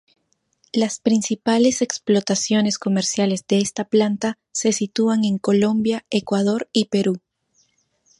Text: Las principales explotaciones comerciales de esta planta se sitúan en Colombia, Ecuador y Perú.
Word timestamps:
Las 0.73 0.99
principales 0.99 1.83
explotaciones 1.83 2.79
comerciales 2.79 3.45
de 3.47 3.59
esta 3.59 3.83
planta 3.83 4.39
se 4.51 4.73
sitúan 4.73 5.23
en 5.25 5.37
Colombia, 5.37 6.07
Ecuador 6.09 6.67
y 6.73 6.85
Perú. 6.85 7.19